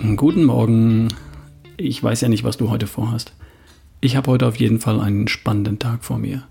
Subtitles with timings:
[0.00, 1.08] Guten Morgen.
[1.76, 3.32] Ich weiß ja nicht, was du heute vorhast.
[4.00, 6.44] Ich habe heute auf jeden Fall einen spannenden Tag vor mir.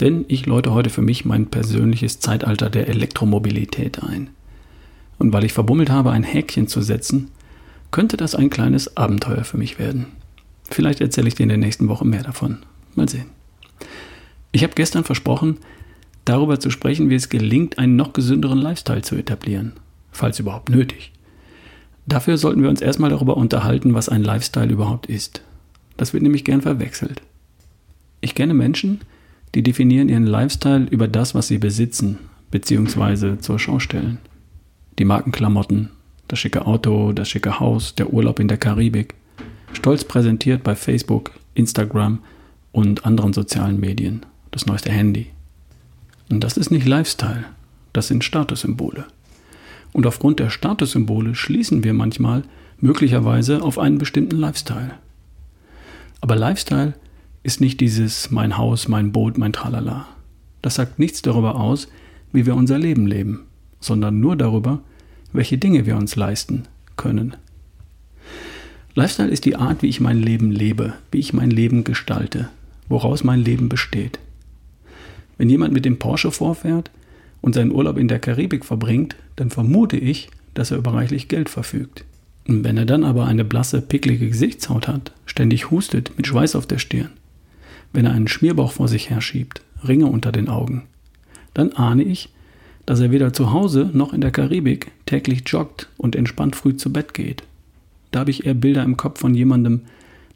[0.00, 4.30] Denn ich läute heute für mich mein persönliches Zeitalter der Elektromobilität ein.
[5.20, 7.30] Und weil ich verbummelt habe, ein Häkchen zu setzen,
[7.92, 10.06] könnte das ein kleines Abenteuer für mich werden.
[10.68, 12.64] Vielleicht erzähle ich dir in der nächsten Woche mehr davon.
[12.96, 13.26] Mal sehen.
[14.50, 15.58] Ich habe gestern versprochen,
[16.24, 19.74] darüber zu sprechen, wie es gelingt, einen noch gesünderen Lifestyle zu etablieren,
[20.10, 21.12] falls überhaupt nötig.
[22.06, 25.42] Dafür sollten wir uns erstmal darüber unterhalten, was ein Lifestyle überhaupt ist.
[25.96, 27.22] Das wird nämlich gern verwechselt.
[28.20, 29.00] Ich kenne Menschen,
[29.54, 32.18] die definieren ihren Lifestyle über das, was sie besitzen,
[32.50, 34.18] beziehungsweise zur Schau stellen.
[34.98, 35.90] Die Markenklamotten,
[36.28, 39.14] das schicke Auto, das schicke Haus, der Urlaub in der Karibik.
[39.72, 42.20] Stolz präsentiert bei Facebook, Instagram
[42.72, 44.24] und anderen sozialen Medien.
[44.50, 45.30] Das neueste Handy.
[46.30, 47.44] Und das ist nicht Lifestyle,
[47.92, 49.04] das sind Statussymbole.
[49.92, 52.44] Und aufgrund der Statussymbole schließen wir manchmal
[52.80, 54.94] möglicherweise auf einen bestimmten Lifestyle.
[56.20, 56.94] Aber Lifestyle
[57.42, 60.06] ist nicht dieses mein Haus, mein Boot, mein Tralala.
[60.62, 61.88] Das sagt nichts darüber aus,
[62.32, 63.40] wie wir unser Leben leben,
[63.80, 64.80] sondern nur darüber,
[65.32, 66.64] welche Dinge wir uns leisten
[66.96, 67.36] können.
[68.94, 72.48] Lifestyle ist die Art, wie ich mein Leben lebe, wie ich mein Leben gestalte,
[72.88, 74.18] woraus mein Leben besteht.
[75.38, 76.90] Wenn jemand mit dem Porsche vorfährt,
[77.42, 81.48] und seinen Urlaub in der Karibik verbringt, dann vermute ich, dass er über reichlich Geld
[81.48, 82.04] verfügt.
[82.46, 86.66] Und wenn er dann aber eine blasse, picklige Gesichtshaut hat, ständig hustet, mit Schweiß auf
[86.66, 87.10] der Stirn,
[87.92, 90.82] wenn er einen Schmierbauch vor sich herschiebt, Ringe unter den Augen,
[91.54, 92.30] dann ahne ich,
[92.86, 96.92] dass er weder zu Hause noch in der Karibik täglich joggt und entspannt früh zu
[96.92, 97.44] Bett geht.
[98.10, 99.82] Da habe ich eher Bilder im Kopf von jemandem,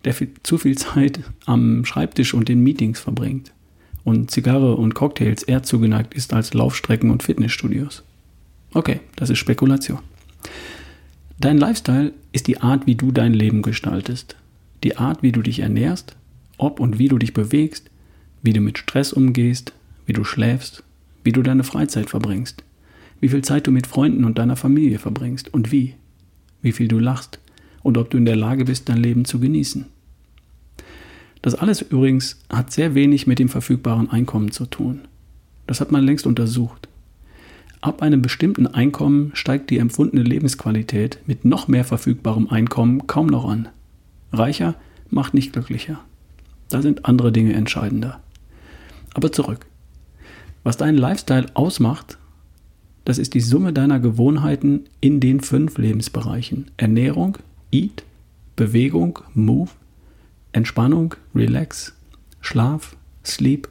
[0.04, 3.52] der zu viel Zeit am Schreibtisch und in Meetings verbringt
[4.04, 8.04] und Zigarre und Cocktails eher zugeneigt ist als Laufstrecken und Fitnessstudios.
[8.72, 10.00] Okay, das ist Spekulation.
[11.38, 14.36] Dein Lifestyle ist die Art, wie du dein Leben gestaltest,
[14.84, 16.16] die Art, wie du dich ernährst,
[16.58, 17.90] ob und wie du dich bewegst,
[18.42, 19.72] wie du mit Stress umgehst,
[20.06, 20.82] wie du schläfst,
[21.24, 22.64] wie du deine Freizeit verbringst,
[23.20, 25.94] wie viel Zeit du mit Freunden und deiner Familie verbringst und wie,
[26.62, 27.38] wie viel du lachst
[27.82, 29.86] und ob du in der Lage bist, dein Leben zu genießen.
[31.42, 35.02] Das alles übrigens hat sehr wenig mit dem verfügbaren Einkommen zu tun.
[35.66, 36.88] Das hat man längst untersucht.
[37.86, 43.48] Ab einem bestimmten Einkommen steigt die empfundene Lebensqualität mit noch mehr verfügbarem Einkommen kaum noch
[43.48, 43.68] an.
[44.32, 44.74] Reicher
[45.08, 46.00] macht nicht glücklicher.
[46.68, 48.18] Da sind andere Dinge entscheidender.
[49.14, 49.66] Aber zurück.
[50.64, 52.18] Was deinen Lifestyle ausmacht,
[53.04, 56.72] das ist die Summe deiner Gewohnheiten in den fünf Lebensbereichen.
[56.76, 57.38] Ernährung,
[57.70, 58.02] Eat,
[58.56, 59.70] Bewegung, Move,
[60.50, 61.94] Entspannung, Relax,
[62.40, 63.68] Schlaf, Sleep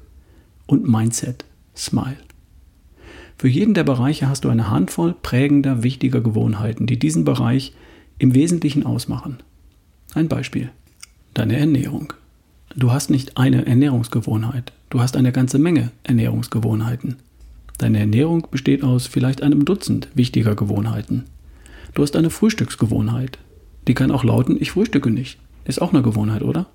[0.67, 1.43] und Mindset,
[1.75, 2.15] Smile.
[3.37, 7.73] Für jeden der Bereiche hast du eine Handvoll prägender, wichtiger Gewohnheiten, die diesen Bereich
[8.17, 9.37] im Wesentlichen ausmachen.
[10.13, 10.69] Ein Beispiel.
[11.33, 12.13] Deine Ernährung.
[12.77, 17.17] Du hast nicht eine Ernährungsgewohnheit, du hast eine ganze Menge Ernährungsgewohnheiten.
[17.77, 21.25] Deine Ernährung besteht aus vielleicht einem Dutzend wichtiger Gewohnheiten.
[21.93, 23.37] Du hast eine Frühstücksgewohnheit.
[23.87, 25.39] Die kann auch lauten, ich frühstücke nicht.
[25.65, 26.67] Ist auch eine Gewohnheit, oder?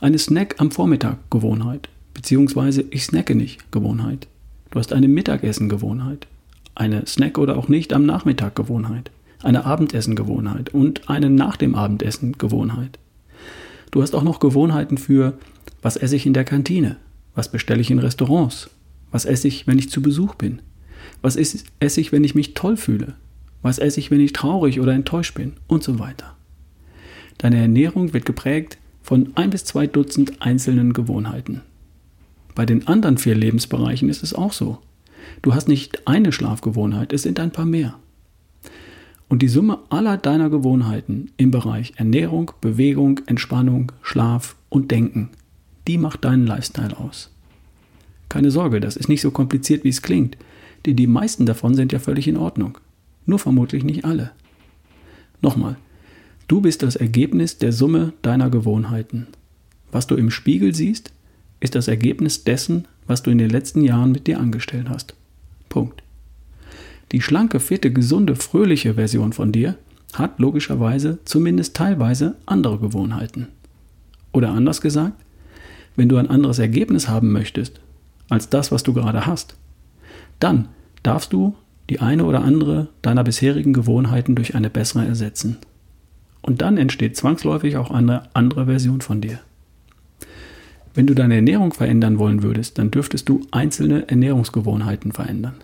[0.00, 4.26] Eine Snack am Vormittag Gewohnheit, beziehungsweise ich snacke nicht Gewohnheit.
[4.72, 6.26] Du hast eine Mittagessen Gewohnheit,
[6.74, 9.10] eine Snack oder auch nicht am Nachmittag Gewohnheit,
[9.42, 12.98] eine Abendessen Gewohnheit und eine nach dem Abendessen Gewohnheit.
[13.90, 15.34] Du hast auch noch Gewohnheiten für,
[15.82, 16.96] was esse ich in der Kantine,
[17.34, 18.70] was bestelle ich in Restaurants,
[19.10, 20.62] was esse ich, wenn ich zu Besuch bin,
[21.20, 23.14] was esse ich, wenn ich mich toll fühle,
[23.60, 26.34] was esse ich, wenn ich traurig oder enttäuscht bin und so weiter.
[27.36, 31.60] Deine Ernährung wird geprägt von ein bis zwei Dutzend einzelnen Gewohnheiten.
[32.54, 34.78] Bei den anderen vier Lebensbereichen ist es auch so.
[35.40, 37.94] Du hast nicht eine Schlafgewohnheit, es sind ein paar mehr.
[39.28, 45.30] Und die Summe aller deiner Gewohnheiten im Bereich Ernährung, Bewegung, Entspannung, Schlaf und Denken,
[45.88, 47.30] die macht deinen Lifestyle aus.
[48.28, 50.36] Keine Sorge, das ist nicht so kompliziert, wie es klingt,
[50.84, 52.78] denn die meisten davon sind ja völlig in Ordnung.
[53.24, 54.32] Nur vermutlich nicht alle.
[55.40, 55.76] Nochmal,
[56.52, 59.28] Du bist das Ergebnis der Summe deiner Gewohnheiten.
[59.90, 61.10] Was du im Spiegel siehst,
[61.62, 65.14] ist das Ergebnis dessen, was du in den letzten Jahren mit dir angestellt hast.
[65.68, 66.02] Punkt.
[67.12, 69.76] Die schlanke, fitte, gesunde, fröhliche Version von dir
[70.12, 73.48] hat logischerweise zumindest teilweise andere Gewohnheiten.
[74.32, 75.14] Oder anders gesagt,
[75.94, 77.80] wenn du ein anderes Ergebnis haben möchtest
[78.28, 79.54] als das, was du gerade hast,
[80.40, 80.68] dann
[81.02, 81.54] darfst du
[81.90, 85.58] die eine oder andere deiner bisherigen Gewohnheiten durch eine bessere ersetzen.
[86.40, 89.38] Und dann entsteht zwangsläufig auch eine andere Version von dir.
[90.94, 95.54] Wenn du deine Ernährung verändern wollen würdest, dann dürftest du einzelne Ernährungsgewohnheiten verändern.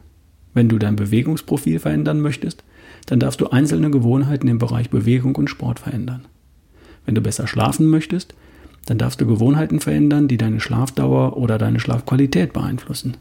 [0.54, 2.64] Wenn du dein Bewegungsprofil verändern möchtest,
[3.06, 6.24] dann darfst du einzelne Gewohnheiten im Bereich Bewegung und Sport verändern.
[7.04, 8.34] Wenn du besser schlafen möchtest,
[8.86, 13.16] dann darfst du Gewohnheiten verändern, die deine Schlafdauer oder deine Schlafqualität beeinflussen.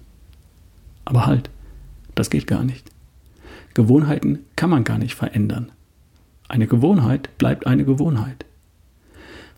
[1.03, 1.49] Aber halt,
[2.15, 2.89] das geht gar nicht.
[3.73, 5.71] Gewohnheiten kann man gar nicht verändern.
[6.47, 8.45] Eine Gewohnheit bleibt eine Gewohnheit.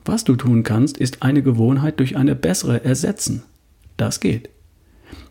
[0.06, 3.44] Was du tun kannst, ist eine Gewohnheit durch eine bessere ersetzen.
[3.98, 4.50] Das geht.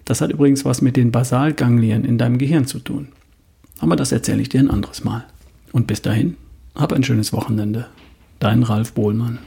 [0.04, 3.08] Das hat übrigens was mit den Basalganglien in deinem Gehirn zu tun.
[3.78, 5.24] Aber das erzähle ich dir ein anderes Mal.
[5.72, 6.36] Und bis dahin,
[6.74, 7.86] hab ein schönes Wochenende.
[8.38, 9.38] Dein Ralf Bohlmann.